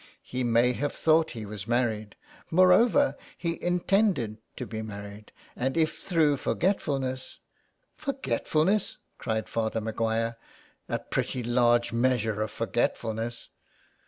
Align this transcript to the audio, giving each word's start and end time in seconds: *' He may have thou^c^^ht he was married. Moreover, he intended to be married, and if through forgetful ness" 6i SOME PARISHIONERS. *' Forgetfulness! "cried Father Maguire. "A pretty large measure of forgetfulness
*' 0.17 0.23
He 0.33 0.43
may 0.43 0.73
have 0.73 0.93
thou^c^^ht 0.93 1.29
he 1.29 1.45
was 1.45 1.67
married. 1.67 2.15
Moreover, 2.49 3.15
he 3.37 3.61
intended 3.61 4.39
to 4.55 4.65
be 4.65 4.81
married, 4.81 5.31
and 5.55 5.77
if 5.77 5.99
through 5.99 6.37
forgetful 6.37 6.97
ness" 6.97 7.21
6i 7.21 7.29
SOME 7.29 7.39
PARISHIONERS. 7.45 7.89
*' 7.89 7.97
Forgetfulness! 8.17 8.97
"cried 9.19 9.47
Father 9.47 9.79
Maguire. 9.79 10.37
"A 10.89 10.97
pretty 10.97 11.43
large 11.43 11.93
measure 11.93 12.41
of 12.41 12.49
forgetfulness 12.49 13.49